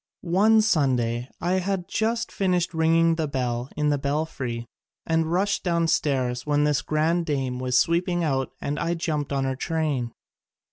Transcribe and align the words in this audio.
One 0.23 0.61
Sun 0.63 0.95
day 0.95 1.29
I 1.39 1.59
had 1.59 1.87
just 1.87 2.31
finished 2.31 2.73
ringing 2.73 3.17
the 3.17 3.27
bell 3.27 3.69
in 3.77 3.89
the 3.89 3.99
belfry 3.99 4.65
and 5.05 5.31
rushed 5.31 5.63
downstairs 5.63 6.43
when 6.43 6.63
this 6.63 6.81
grand 6.81 7.27
dame 7.27 7.59
was 7.59 7.77
sweeping 7.77 8.23
out 8.23 8.51
and 8.59 8.79
I 8.79 8.95
jumped 8.95 9.31
on 9.31 9.43
her 9.43 9.55
train. 9.55 10.11